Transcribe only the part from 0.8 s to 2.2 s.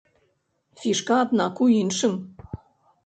Фішка, аднак, у іншым.